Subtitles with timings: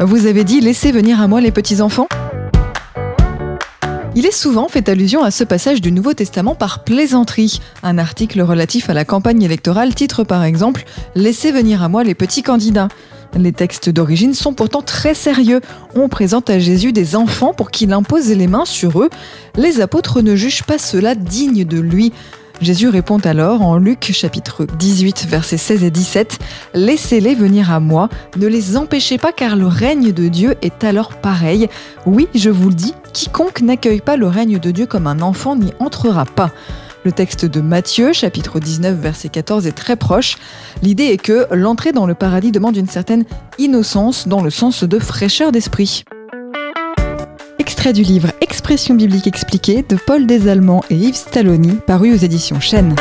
[0.00, 2.08] Vous avez dit laissez venir à moi les petits-enfants
[4.14, 7.60] il est souvent fait allusion à ce passage du Nouveau Testament par plaisanterie.
[7.84, 10.84] Un article relatif à la campagne électorale titre par exemple
[11.14, 12.88] Laissez venir à moi les petits candidats.
[13.36, 15.60] Les textes d'origine sont pourtant très sérieux.
[15.94, 19.10] On présente à Jésus des enfants pour qu'il impose les mains sur eux.
[19.54, 22.12] Les apôtres ne jugent pas cela digne de lui.
[22.60, 26.38] Jésus répond alors en Luc chapitre 18 versets 16 et 17
[26.74, 31.14] Laissez-les venir à moi, ne les empêchez pas car le règne de Dieu est alors
[31.14, 31.68] pareil.
[32.04, 35.54] Oui, je vous le dis, quiconque n'accueille pas le règne de Dieu comme un enfant
[35.54, 36.50] n'y entrera pas.
[37.04, 40.36] Le texte de Matthieu, chapitre 19, verset 14, est très proche.
[40.82, 43.24] L'idée est que l'entrée dans le paradis demande une certaine
[43.58, 46.04] innocence dans le sens de fraîcheur d'esprit.
[47.78, 52.58] Extrait du livre Expression biblique expliquée de Paul Desallemands et Yves Stalloni, paru aux éditions
[52.58, 52.96] Chênes.